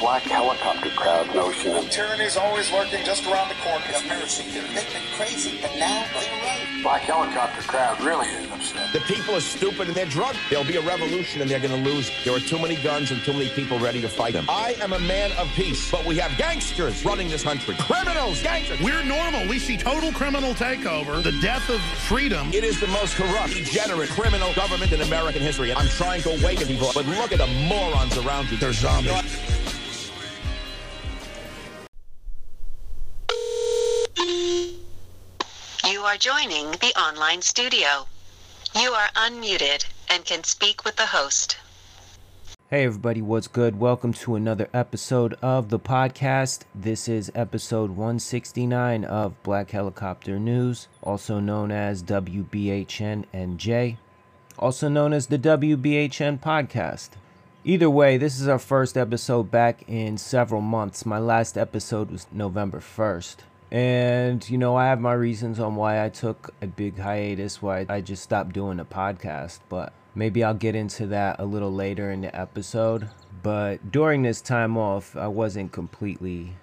[0.00, 3.84] black helicopter crowd notion Tyranny is always lurking just around the corner.
[3.84, 4.66] Conspiracy theory.
[4.68, 6.82] They've been crazy, but now they're right.
[6.82, 8.92] black helicopter crowd really is upset.
[8.94, 10.36] The people are stupid and they're drunk.
[10.48, 12.10] There'll be a revolution and they're going to lose.
[12.24, 14.46] There are too many guns and too many people ready to fight them.
[14.48, 17.74] I am a man of peace, but we have gangsters running this country.
[17.78, 18.80] Criminals, gangsters.
[18.80, 19.46] We're normal.
[19.48, 22.48] We see total criminal takeover, the death of freedom.
[22.54, 25.70] It is the most corrupt, degenerate, criminal government in American history.
[25.70, 28.56] And I'm trying to awaken people, but look at the morons around you.
[28.56, 29.49] They're zombies.
[36.10, 38.04] Are joining the online studio.
[38.74, 41.56] You are unmuted and can speak with the host.
[42.68, 43.78] Hey everybody, what's good?
[43.78, 46.62] Welcome to another episode of the podcast.
[46.74, 53.96] This is episode 169 of Black Helicopter News, also known as WBHN NJ,
[54.58, 57.10] also known as the WBHN podcast.
[57.62, 61.06] Either way, this is our first episode back in several months.
[61.06, 63.36] My last episode was November 1st.
[63.70, 67.86] And, you know, I have my reasons on why I took a big hiatus, why
[67.88, 72.10] I just stopped doing the podcast, but maybe I'll get into that a little later
[72.10, 73.08] in the episode.
[73.42, 76.56] But during this time off, I wasn't completely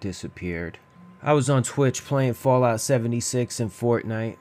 [0.00, 0.78] disappeared.
[1.22, 4.36] I was on Twitch playing Fallout 76 and Fortnite.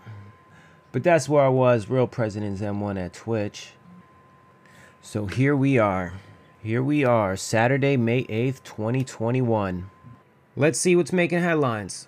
[0.94, 3.72] But that's where I was, Real Presidents M1 at Twitch.
[5.02, 6.14] So here we are.
[6.64, 9.90] Here we are, Saturday, May 8th, 2021.
[10.58, 12.08] Let's see what's making headlines.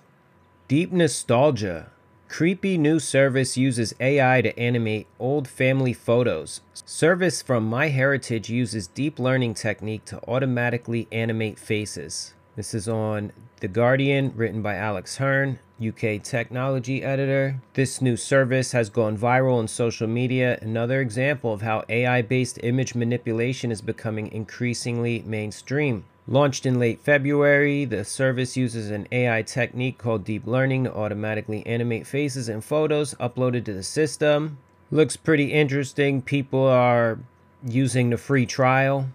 [0.69, 1.91] Deep nostalgia.
[2.29, 6.61] Creepy new service uses AI to animate old family photos.
[6.73, 12.35] Service from MyHeritage uses deep learning technique to automatically animate faces.
[12.55, 17.61] This is on The Guardian, written by Alex Hern, UK technology editor.
[17.73, 22.59] This new service has gone viral on social media, another example of how AI based
[22.63, 26.05] image manipulation is becoming increasingly mainstream.
[26.29, 31.65] Launched in late February, the service uses an AI technique called deep learning to automatically
[31.65, 34.57] animate faces and photos uploaded to the system.
[34.91, 36.21] Looks pretty interesting.
[36.21, 37.17] People are
[37.65, 39.09] using the free trial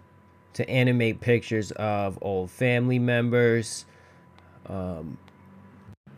[0.55, 3.85] to animate pictures of old family members.
[4.67, 5.19] Um,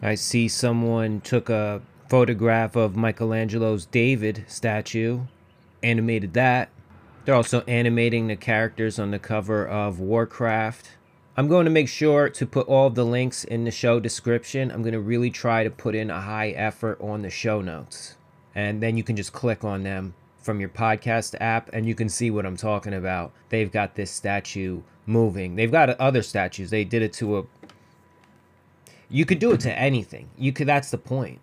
[0.01, 5.23] I see someone took a photograph of Michelangelo's David statue,
[5.83, 6.69] animated that.
[7.25, 10.91] They're also animating the characters on the cover of Warcraft.
[11.37, 14.71] I'm going to make sure to put all the links in the show description.
[14.71, 18.17] I'm going to really try to put in a high effort on the show notes.
[18.55, 22.11] And then you can just click on them from your podcast app and you can
[22.11, 23.33] see what I'm talking about.
[23.49, 25.57] They've got this statue moving.
[25.57, 26.69] They've got other statues.
[26.69, 27.45] They did it to a
[29.09, 30.29] You could do it to anything.
[30.37, 31.41] You could that's the point.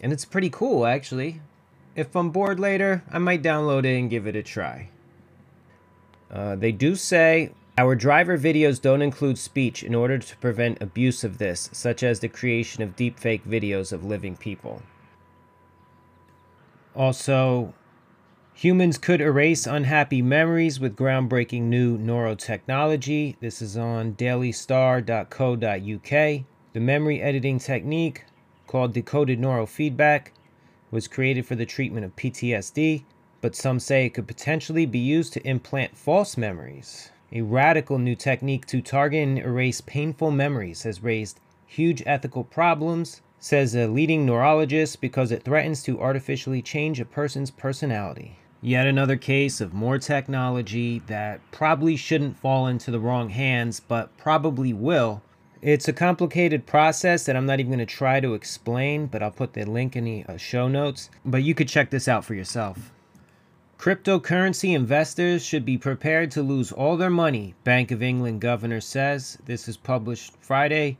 [0.00, 1.40] And it's pretty cool actually.
[1.96, 4.88] If I'm bored later, I might download it and give it a try.
[6.30, 11.24] Uh, they do say our driver videos don't include speech in order to prevent abuse
[11.24, 14.82] of this, such as the creation of deepfake videos of living people.
[16.94, 17.74] Also,
[18.54, 23.36] humans could erase unhappy memories with groundbreaking new neurotechnology.
[23.40, 26.44] This is on dailystar.co.uk.
[26.72, 28.24] The memory editing technique,
[28.66, 30.28] called decoded neurofeedback,
[30.90, 33.02] was created for the treatment of PTSD,
[33.40, 37.10] but some say it could potentially be used to implant false memories.
[37.32, 43.22] A radical new technique to target and erase painful memories has raised huge ethical problems,
[43.38, 48.36] says a leading neurologist, because it threatens to artificially change a person's personality.
[48.60, 54.14] Yet another case of more technology that probably shouldn't fall into the wrong hands, but
[54.18, 55.22] probably will.
[55.62, 59.30] It's a complicated process that I'm not even going to try to explain, but I'll
[59.30, 61.10] put the link in the uh, show notes.
[61.22, 62.92] But you could check this out for yourself.
[63.78, 69.36] Cryptocurrency investors should be prepared to lose all their money, Bank of England governor says.
[69.44, 70.96] This is published Friday,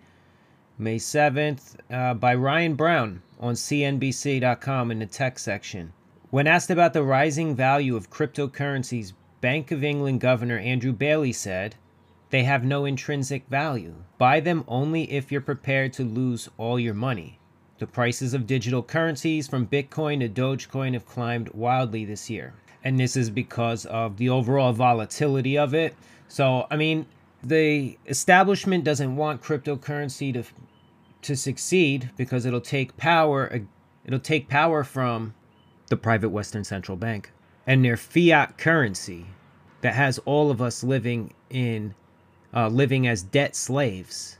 [0.78, 5.94] May 7th, uh, by Ryan Browne on CNBC.com in the tech section.
[6.28, 11.76] When asked about the rising value of cryptocurrencies, Bank of England Governor Andrew Bailey said,
[12.30, 13.94] They have no intrinsic value.
[14.16, 17.38] Buy them only if you're prepared to lose all your money.
[17.78, 22.54] The prices of digital currencies from Bitcoin to Dogecoin have climbed wildly this year.
[22.84, 25.94] And this is because of the overall volatility of it.
[26.28, 27.06] So, I mean,
[27.42, 30.44] the establishment doesn't want cryptocurrency to
[31.22, 33.58] to succeed because it'll take power uh,
[34.04, 35.34] it'll take power from
[35.88, 37.30] the private Western Central Bank
[37.66, 39.26] and their fiat currency
[39.80, 41.94] that has all of us living in
[42.54, 44.38] uh, living as debt slaves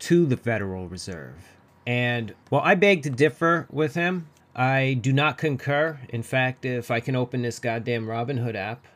[0.00, 1.52] to the Federal Reserve.
[1.86, 4.28] And while I beg to differ with him.
[4.58, 6.00] I do not concur.
[6.08, 8.86] In fact, if I can open this goddamn Robinhood app,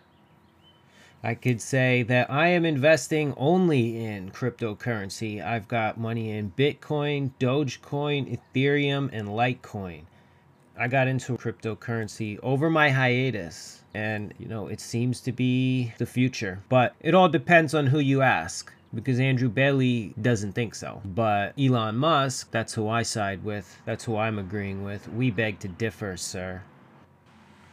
[1.22, 5.44] I could say that I am investing only in cryptocurrency.
[5.44, 10.04] I've got money in Bitcoin, Dogecoin, Ethereum, and Litecoin.
[10.80, 16.06] I got into cryptocurrency over my hiatus, and you know, it seems to be the
[16.06, 16.62] future.
[16.70, 21.02] But it all depends on who you ask because Andrew Bailey doesn't think so.
[21.04, 25.06] But Elon Musk, that's who I side with, that's who I'm agreeing with.
[25.12, 26.62] We beg to differ, sir.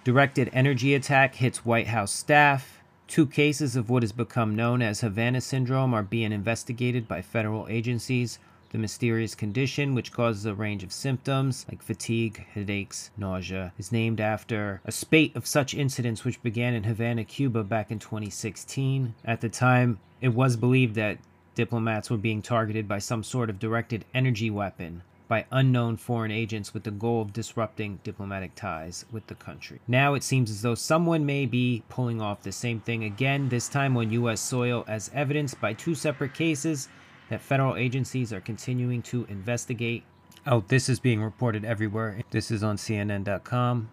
[0.03, 2.83] Directed energy attack hits White House staff.
[3.07, 7.69] Two cases of what has become known as Havana syndrome are being investigated by federal
[7.69, 8.37] agencies.
[8.69, 14.19] The mysterious condition, which causes a range of symptoms like fatigue, headaches, nausea, is named
[14.19, 19.15] after a spate of such incidents which began in Havana, Cuba back in 2016.
[19.23, 21.19] At the time, it was believed that
[21.55, 26.73] diplomats were being targeted by some sort of directed energy weapon by unknown foreign agents
[26.73, 29.79] with the goal of disrupting diplomatic ties with the country.
[29.87, 33.67] Now it seems as though someone may be pulling off the same thing again, this
[33.67, 34.39] time on U.S.
[34.39, 36.87] soil, as evidenced by two separate cases
[37.29, 40.03] that federal agencies are continuing to investigate.
[40.45, 42.21] Oh, this is being reported everywhere.
[42.31, 43.89] This is on CNN.com.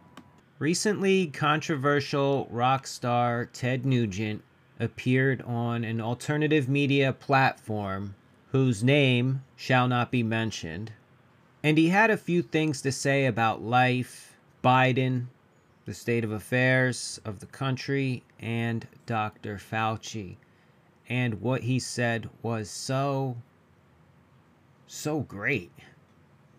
[0.58, 4.42] Recently, controversial rock star Ted Nugent
[4.78, 8.14] appeared on an alternative media platform
[8.52, 10.92] whose name shall not be mentioned
[11.64, 15.28] and he had a few things to say about life, Biden,
[15.86, 19.56] the state of affairs of the country, and Dr.
[19.56, 20.36] Fauci.
[21.08, 23.36] And what he said was so,
[24.86, 25.70] so great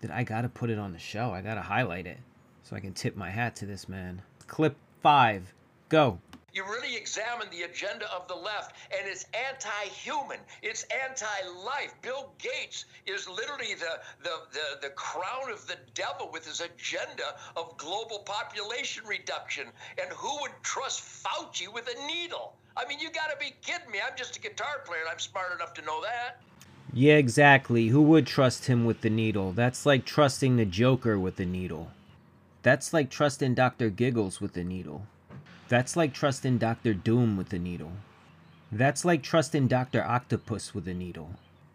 [0.01, 1.31] that I got to put it on the show.
[1.31, 2.19] I got to highlight it
[2.63, 4.21] so I can tip my hat to this man.
[4.47, 5.53] Clip five,
[5.89, 6.19] go
[6.55, 10.39] you really examine the agenda of the left, and it's anti-human.
[10.63, 11.93] It's anti-life.
[12.01, 17.35] Bill Gates is literally the, the, the, the crown of the devil with his agenda
[17.57, 19.67] of global population reduction.
[20.01, 22.53] And who would trust Fauci with a needle?
[22.77, 23.99] I mean, you got to be kidding me.
[23.99, 26.41] I'm just a guitar player, and I'm smart enough to know that.
[26.93, 27.89] Yeah, exactly.
[27.89, 29.51] Who would trust him with the needle?
[29.51, 31.91] That's like trusting the Joker with the needle.
[32.63, 33.89] That's like trusting Dr.
[33.89, 35.05] Giggles with the needle.
[35.67, 37.91] That's like trusting Doctor Doom with a needle.
[38.71, 40.03] That's like trusting Dr.
[40.03, 41.31] Octopus with a needle.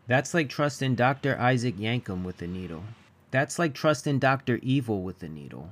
[0.07, 1.39] That's like trusting Dr.
[1.39, 2.85] Isaac Yankem with a needle.
[3.31, 4.59] That's like trusting Dr.
[4.63, 5.71] Evil with a needle.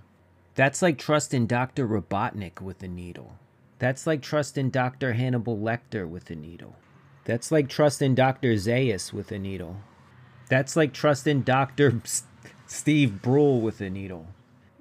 [0.54, 1.86] That's like trusting Dr.
[1.86, 3.34] Robotnik with a needle.
[3.78, 5.12] That's like trusting Dr.
[5.12, 6.76] Hannibal Lecter with a needle.
[7.24, 8.54] That's like trusting Dr.
[8.54, 9.76] Zaius with a needle.
[10.48, 12.00] That's like trusting Dr.
[12.66, 14.26] Steve Brule with a needle.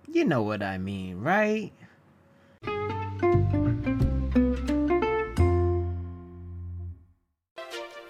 [0.07, 1.71] You know what I mean, right?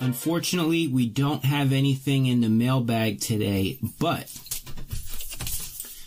[0.07, 4.31] Unfortunately, we don't have anything in the mailbag today, but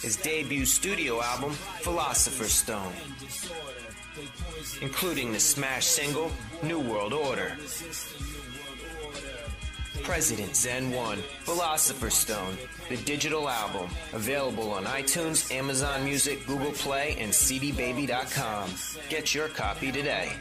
[0.01, 2.91] His debut studio album, Philosopher's Stone,
[4.81, 6.31] including the smash single,
[6.63, 7.55] New World Order.
[10.01, 17.15] President Zen 1, Philosopher's Stone, the digital album, available on iTunes, Amazon Music, Google Play,
[17.19, 18.71] and CDBaby.com.
[19.09, 20.31] Get your copy today.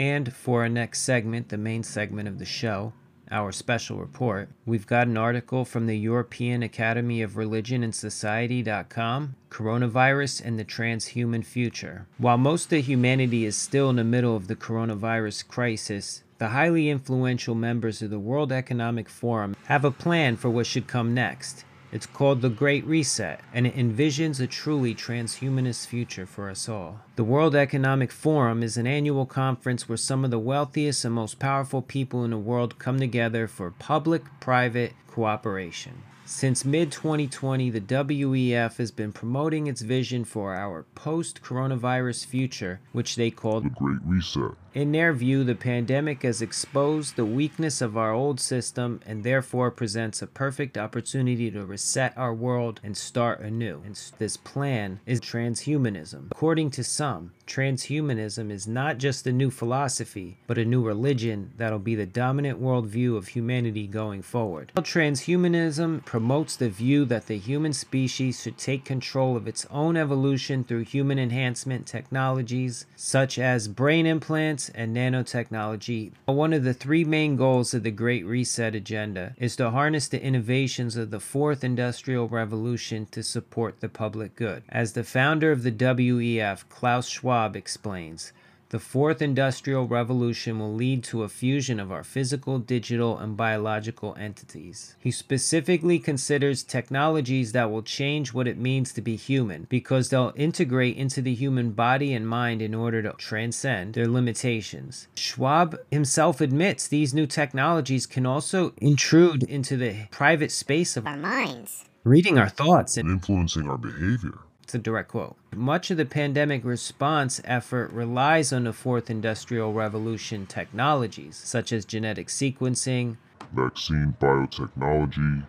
[0.00, 2.94] And for our next segment, the main segment of the show,
[3.30, 9.36] our special report, we've got an article from the European Academy of Religion and Society.com
[9.50, 12.06] Coronavirus and the Transhuman Future.
[12.16, 16.88] While most of humanity is still in the middle of the coronavirus crisis, the highly
[16.88, 21.66] influential members of the World Economic Forum have a plan for what should come next.
[21.92, 27.00] It's called The Great Reset, and it envisions a truly transhumanist future for us all.
[27.16, 31.40] The World Economic Forum is an annual conference where some of the wealthiest and most
[31.40, 36.02] powerful people in the world come together for public private cooperation.
[36.24, 42.78] Since mid 2020, the WEF has been promoting its vision for our post coronavirus future,
[42.92, 44.52] which they call The Great Reset.
[44.72, 49.72] In their view, the pandemic has exposed the weakness of our old system and therefore
[49.72, 53.82] presents a perfect opportunity to reset our world and start anew.
[53.84, 56.28] And this plan is transhumanism.
[56.30, 61.80] According to some, transhumanism is not just a new philosophy, but a new religion that'll
[61.80, 64.70] be the dominant worldview of humanity going forward.
[64.76, 70.62] Transhumanism promotes the view that the human species should take control of its own evolution
[70.62, 76.12] through human enhancement technologies such as brain implants and nanotechnology.
[76.26, 80.22] One of the three main goals of the Great Reset agenda is to harness the
[80.22, 84.62] innovations of the fourth industrial revolution to support the public good.
[84.68, 88.32] As the founder of the WEF, Klaus Schwab, explains,
[88.70, 94.16] the fourth industrial revolution will lead to a fusion of our physical, digital, and biological
[94.18, 94.94] entities.
[95.00, 100.32] He specifically considers technologies that will change what it means to be human because they'll
[100.36, 105.08] integrate into the human body and mind in order to transcend their limitations.
[105.16, 111.16] Schwab himself admits these new technologies can also intrude into the private space of our
[111.16, 114.38] minds, reading our thoughts and influencing our behavior.
[114.70, 115.34] It's a direct quote.
[115.52, 121.84] Much of the pandemic response effort relies on the fourth industrial revolution technologies, such as
[121.84, 123.16] genetic sequencing,
[123.52, 125.44] vaccine biotechnology,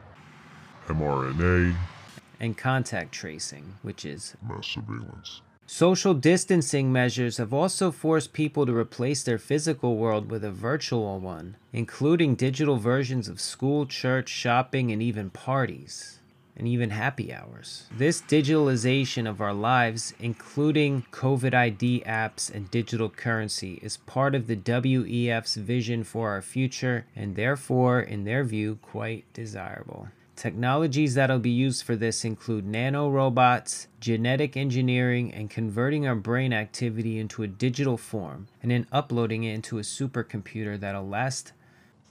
[0.87, 1.75] mRNA,
[2.39, 5.41] and contact tracing, which is mass surveillance.
[5.67, 11.19] Social distancing measures have also forced people to replace their physical world with a virtual
[11.19, 16.20] one, including digital versions of school, church, shopping, and even parties
[16.61, 17.87] and even happy hours.
[17.91, 24.45] This digitalization of our lives, including COVID ID apps and digital currency, is part of
[24.45, 30.09] the WEF's vision for our future and therefore, in their view, quite desirable.
[30.35, 37.17] Technologies that'll be used for this include nanorobots, genetic engineering, and converting our brain activity
[37.17, 41.53] into a digital form, and then uploading it into a supercomputer that'll last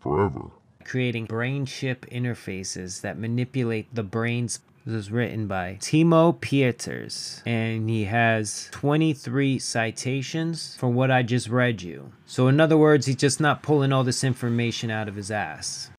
[0.00, 0.50] forever
[0.90, 7.88] creating brain chip interfaces that manipulate the brain's this was written by Timo Pieters, and
[7.88, 12.12] he has 23 citations from what I just read you.
[12.24, 15.90] So, in other words, he's just not pulling all this information out of his ass.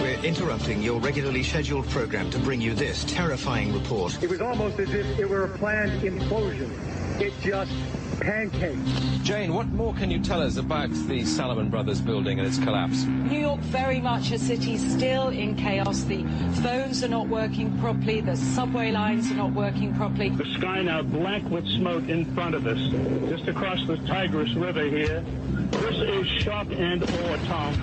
[0.00, 4.22] We're interrupting your regularly scheduled program to bring you this terrifying report.
[4.22, 6.70] It was almost as if it were a planned implosion.
[7.20, 7.72] It just
[8.20, 9.22] pancaked.
[9.22, 13.04] Jane, what more can you tell us about the Salomon Brothers building and its collapse?
[13.04, 16.02] New York, very much a city still in chaos.
[16.02, 16.24] The
[16.62, 18.20] phones are not working properly.
[18.20, 20.30] The subway lines are not working properly.
[20.30, 22.78] The sky now black with smoke in front of us.
[23.28, 25.24] Just across the Tigris River here.
[25.72, 27.74] This is shock and awe, Tom,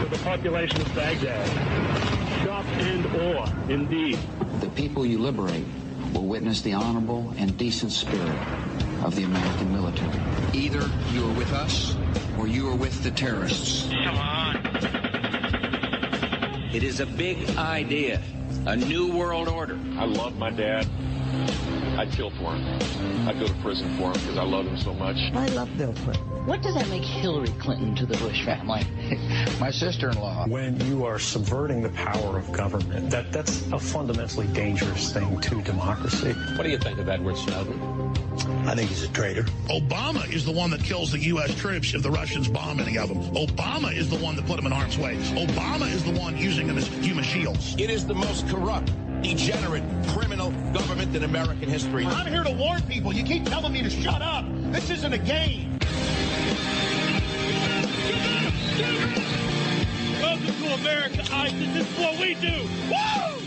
[0.00, 1.48] for the population of Baghdad.
[2.44, 4.18] Shock and awe, indeed.
[4.60, 5.66] The people you liberate
[6.12, 8.38] will witness the honorable and decent spirit
[9.04, 10.20] of the American military.
[10.52, 11.96] Either you are with us
[12.38, 13.88] or you are with the terrorists.
[14.04, 14.56] Come on.
[16.72, 18.20] It is a big idea,
[18.66, 19.78] a new world order.
[19.98, 20.86] I love my dad.
[21.98, 23.28] I'd kill for him.
[23.28, 25.16] I'd go to prison for him because I love him so much.
[25.34, 26.46] I love Bill Clinton.
[26.46, 28.82] What does that make Hillary Clinton to the Bush family?
[29.60, 30.46] My sister-in-law.
[30.48, 35.62] When you are subverting the power of government, that, that's a fundamentally dangerous thing to
[35.62, 36.32] democracy.
[36.56, 38.12] What do you think of Edward Snowden?
[38.66, 39.42] I think he's a traitor.
[39.68, 41.54] Obama is the one that kills the U.S.
[41.54, 43.22] troops if the Russians bomb any of them.
[43.34, 45.16] Obama is the one that put them in harm's way.
[45.34, 47.76] Obama is the one using them as human shields.
[47.78, 48.90] It is the most corrupt,
[49.22, 52.04] degenerate, criminal government in American history.
[52.04, 53.12] I'm here to warn people.
[53.12, 54.44] You keep telling me to shut up.
[54.72, 55.78] This isn't a game.
[60.20, 61.72] Welcome to America, ISIS.
[61.72, 62.68] This is what we do.
[62.90, 63.41] Woo!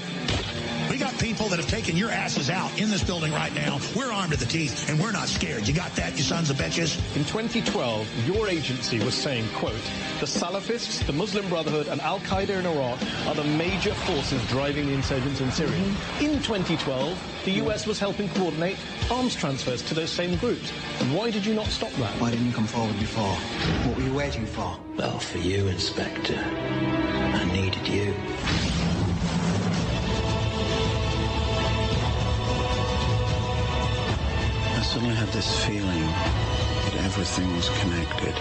[1.15, 3.79] We got people that have taken your asses out in this building right now.
[3.95, 5.67] We're armed to the teeth, and we're not scared.
[5.67, 6.98] You got that, you sons of bitches?
[7.15, 9.79] In 2012, your agency was saying, quote,
[10.19, 14.93] the Salafists, the Muslim Brotherhood, and Al-Qaeda in Iraq are the major forces driving the
[14.93, 15.72] insurgents in Syria.
[15.72, 16.25] Mm-hmm.
[16.25, 18.77] In 2012, the US was helping coordinate
[19.10, 20.72] arms transfers to those same groups.
[21.00, 22.12] And why did you not stop that?
[22.19, 23.36] Why didn't you come forward before?
[23.36, 24.77] What were you waiting for?
[24.98, 26.38] Well, for you, Inspector.
[26.38, 28.13] I needed you.
[35.15, 36.07] I suddenly had this feeling
[36.84, 38.36] that everything was connected.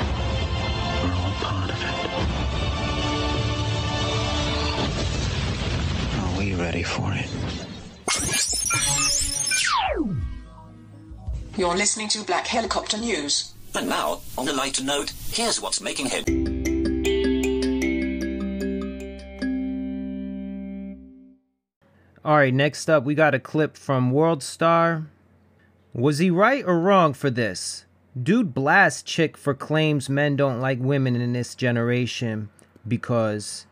[1.02, 1.88] We're all part of it.
[6.19, 7.31] Are we ready for it?
[11.57, 13.52] You're listening to Black Helicopter News.
[13.76, 16.28] And now, on a lighter note, here's what's making head.
[22.25, 25.07] All right, next up, we got a clip from World Star.
[25.95, 27.85] Was he right or wrong for this?
[28.21, 32.49] Dude blasts chick for claims men don't like women in this generation
[32.87, 33.67] because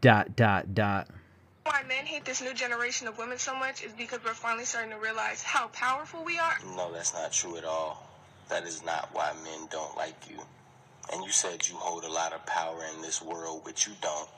[0.00, 1.08] dot dot dot.
[1.64, 4.92] Why men hate this new generation of women so much is because we're finally starting
[4.92, 6.56] to realize how powerful we are.
[6.76, 8.08] No, that's not true at all.
[8.50, 10.38] That is not why men don't like you.
[11.12, 14.28] And you said you hold a lot of power in this world, which you don't.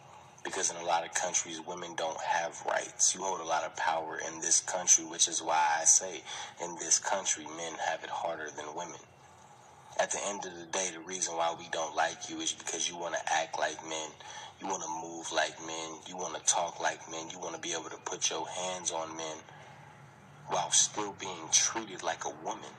[0.46, 3.16] Because in a lot of countries, women don't have rights.
[3.16, 6.22] You hold a lot of power in this country, which is why I say
[6.62, 9.00] in this country, men have it harder than women.
[9.98, 12.88] At the end of the day, the reason why we don't like you is because
[12.88, 14.10] you want to act like men.
[14.60, 15.98] You want to move like men.
[16.06, 17.28] You want to talk like men.
[17.30, 19.38] You want to be able to put your hands on men
[20.46, 22.70] while still being treated like a woman,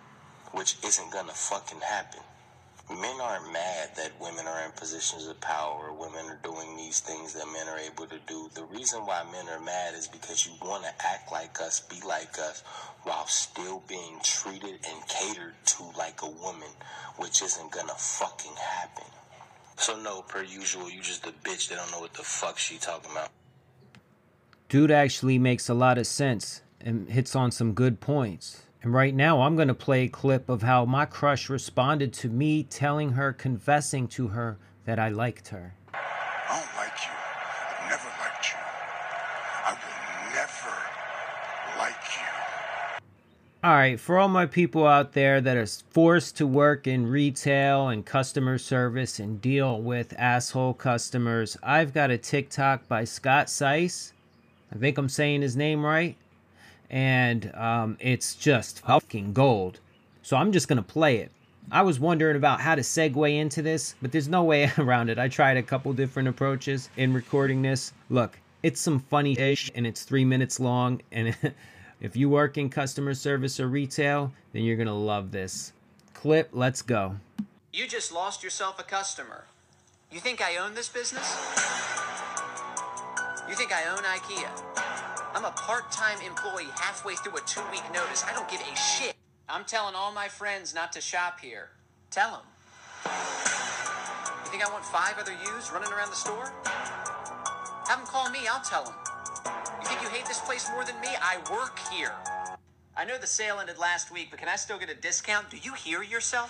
[0.53, 2.21] which isn't to fucking happen.
[2.89, 7.33] Men aren't mad that women are in positions of power, women are doing these things
[7.33, 8.49] that men are able to do.
[8.53, 11.99] The reason why men are mad is because you want to act like us, be
[12.07, 12.63] like us,
[13.03, 16.69] while still being treated and catered to like a woman,
[17.17, 19.11] which isn't gonna fucking happen.
[19.75, 22.77] So no, per usual, you just a bitch that don't know what the fuck she
[22.77, 23.29] talking about.
[24.69, 28.63] Dude actually makes a lot of sense and hits on some good points.
[28.83, 32.29] And right now, I'm going to play a clip of how my crush responded to
[32.29, 35.73] me telling her, confessing to her that I liked her.
[35.93, 35.97] I
[36.47, 37.11] don't like you.
[37.11, 38.59] I've never liked you.
[39.65, 43.03] I will never like you.
[43.63, 47.87] All right, for all my people out there that are forced to work in retail
[47.87, 54.13] and customer service and deal with asshole customers, I've got a TikTok by Scott Seiss.
[54.71, 56.15] I think I'm saying his name right
[56.89, 59.79] and um, it's just fucking gold.
[60.21, 61.31] So I'm just gonna play it.
[61.71, 65.19] I was wondering about how to segue into this, but there's no way around it.
[65.19, 67.93] I tried a couple different approaches in recording this.
[68.09, 71.01] Look, it's some funny ish, and it's three minutes long.
[71.11, 71.35] And
[72.01, 75.73] if you work in customer service or retail, then you're gonna love this
[76.13, 76.49] clip.
[76.53, 77.17] Let's go.
[77.73, 79.45] You just lost yourself a customer.
[80.11, 81.35] You think I own this business?
[83.47, 84.96] You think I own IKEA?
[85.37, 88.25] I'm a part-time employee halfway through a two-week notice.
[88.27, 89.13] I don't give a shit.
[89.47, 91.69] I'm telling all my friends not to shop here.
[92.09, 92.41] Tell them.
[93.05, 96.51] You think I want five other yous running around the store?
[97.85, 98.95] Have them call me, I'll tell them.
[99.79, 101.09] You think you hate this place more than me?
[101.21, 102.13] I work here.
[102.97, 105.51] I know the sale ended last week, but can I still get a discount?
[105.51, 106.49] Do you hear yourself?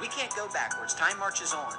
[0.00, 0.94] We can't go backwards.
[0.94, 1.74] Time marches on.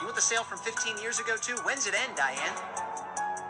[0.00, 1.56] You want the sale from 15 years ago, too?
[1.64, 2.93] When's it end, Diane?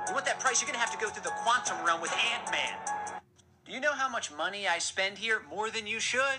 [0.07, 0.61] You want that price?
[0.61, 2.77] You're gonna have to go through the quantum realm with Ant Man.
[3.65, 5.43] Do you know how much money I spend here?
[5.49, 6.39] More than you should.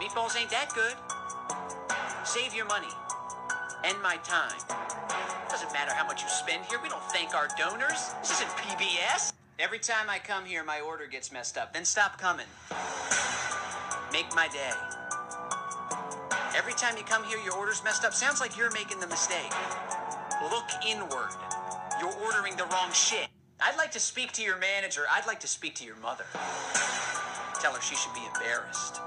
[0.00, 0.94] Meatballs ain't that good.
[2.26, 2.88] Save your money
[3.84, 4.58] and my time.
[5.48, 6.80] Doesn't matter how much you spend here.
[6.82, 8.14] We don't thank our donors.
[8.20, 9.32] This isn't PBS.
[9.60, 11.72] Every time I come here, my order gets messed up.
[11.72, 12.46] Then stop coming.
[14.12, 14.72] Make my day.
[16.56, 18.12] Every time you come here, your order's messed up.
[18.12, 19.52] Sounds like you're making the mistake.
[20.50, 21.30] Look inward.
[22.00, 23.28] You're ordering the wrong shit.
[23.60, 25.04] I'd like to speak to your manager.
[25.10, 26.24] I'd like to speak to your mother.
[27.60, 29.00] Tell her she should be embarrassed.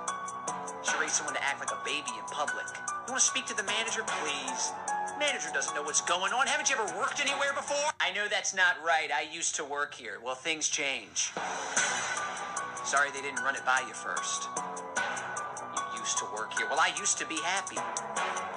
[0.82, 2.66] She raised someone to act like a baby in public.
[3.06, 4.72] You want to speak to the manager, please?
[5.20, 6.48] Manager doesn't know what's going on.
[6.48, 7.92] Haven't you ever worked anywhere before?
[8.00, 9.10] I know that's not right.
[9.12, 10.18] I used to work here.
[10.24, 11.32] Well, things change.
[12.86, 14.48] Sorry they didn't run it by you first.
[15.94, 16.68] You used to work here.
[16.70, 17.78] Well, I used to be happy.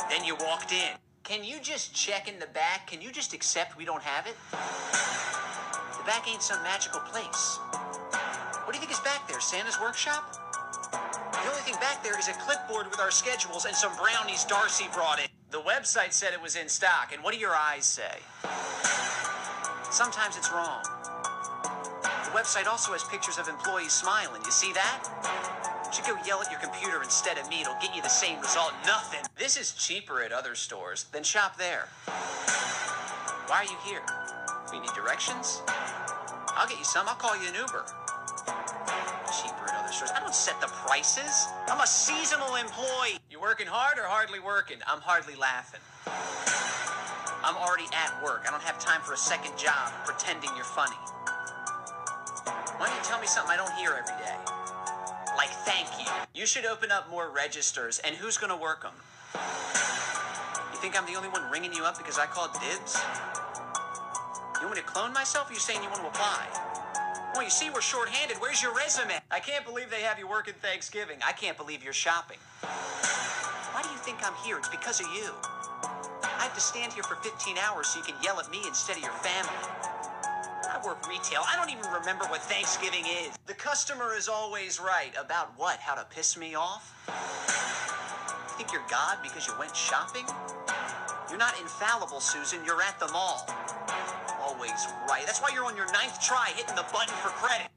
[0.09, 0.97] Then you walked in.
[1.25, 2.89] Can you just check in the back?
[2.89, 4.35] Can you just accept we don't have it?
[4.51, 7.59] The back ain't some magical place.
[8.65, 9.41] What do you think is back there?
[9.41, 10.35] Santa's workshop?
[10.91, 14.87] The only thing back there is a clipboard with our schedules and some brownies Darcy
[14.93, 15.27] brought in.
[15.51, 18.19] The website said it was in stock, and what do your eyes say?
[19.91, 20.83] Sometimes it's wrong.
[22.03, 24.43] The website also has pictures of employees smiling.
[24.45, 25.72] You see that?
[25.93, 27.61] You should go yell at your computer instead of me.
[27.61, 28.73] It'll get you the same result.
[28.87, 29.21] Nothing.
[29.37, 31.05] This is cheaper at other stores.
[31.13, 31.87] Then shop there.
[33.47, 34.01] Why are you here?
[34.73, 35.61] We need directions?
[36.57, 37.07] I'll get you some.
[37.11, 37.85] I'll call you an Uber.
[39.37, 40.11] Cheaper at other stores.
[40.17, 41.47] I don't set the prices.
[41.69, 43.21] I'm a seasonal employee.
[43.31, 44.79] You working hard or hardly working?
[44.87, 45.81] I'm hardly laughing.
[47.45, 48.47] I'm already at work.
[48.49, 50.97] I don't have time for a second job pretending you're funny.
[52.81, 54.52] Why don't you tell me something I don't hear every day?
[55.65, 56.13] Thank you.
[56.35, 58.95] You should open up more registers, and who's gonna work them?
[59.35, 62.99] You think I'm the only one ringing you up because I called dibs?
[64.61, 66.47] You want me to clone myself, or you saying you want to apply?
[67.35, 68.37] Well, you see, we're short-handed.
[68.39, 69.19] Where's your resume?
[69.31, 71.19] I can't believe they have you working Thanksgiving.
[71.27, 72.39] I can't believe you're shopping.
[72.61, 74.59] Why do you think I'm here?
[74.59, 75.33] It's because of you.
[76.23, 78.97] I have to stand here for 15 hours so you can yell at me instead
[78.97, 80.02] of your family.
[80.85, 81.43] Work retail.
[81.49, 83.39] I don't even remember what Thanksgiving is.
[83.47, 85.13] The customer is always right.
[85.19, 85.79] About what?
[85.79, 86.93] How to piss me off?
[87.07, 90.27] You think you're God because you went shopping?
[91.29, 92.61] You're not infallible, Susan.
[92.67, 93.49] You're at the mall.
[94.41, 94.73] Always
[95.09, 95.23] right.
[95.25, 97.72] That's why you're on your ninth try hitting the button for credit.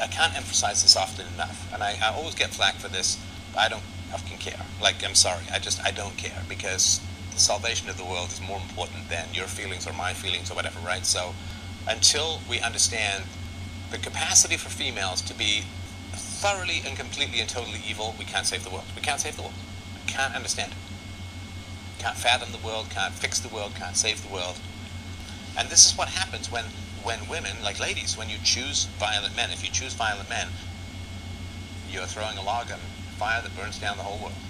[0.00, 3.18] I can't emphasize this often enough, and I, I always get flack for this.
[3.52, 4.64] But I don't fucking care.
[4.80, 7.00] Like, I'm sorry, I just I don't care because
[7.32, 10.54] the salvation of the world is more important than your feelings or my feelings or
[10.54, 11.04] whatever, right?
[11.04, 11.34] So,
[11.88, 13.24] until we understand
[13.90, 15.64] the capacity for females to be
[16.12, 18.86] thoroughly and completely and totally evil, we can't save the world.
[18.94, 19.54] We can't save the world.
[20.06, 20.78] We can't understand it.
[21.98, 22.88] Can't fathom the world.
[22.90, 23.74] Can't fix the world.
[23.74, 24.58] Can't save the world.
[25.58, 26.64] And this is what happens when
[27.04, 30.48] when women, like ladies, when you choose violent men, if you choose violent men,
[31.88, 32.78] you're throwing a log on
[33.18, 34.49] fire that burns down the whole world.